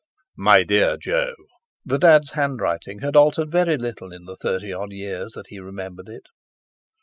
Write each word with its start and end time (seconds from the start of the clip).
"MY 0.37 0.63
DEAR 0.63 0.97
JO," 0.97 1.35
(The 1.85 1.99
Dad's 1.99 2.31
handwriting 2.31 3.01
had 3.01 3.15
altered 3.15 3.51
very 3.51 3.77
little 3.77 4.11
in 4.11 4.25
the 4.25 4.35
thirty 4.35 4.73
odd 4.73 4.91
years 4.91 5.33
that 5.33 5.49
he 5.49 5.59
remembered 5.59 6.09
it.) 6.09 6.25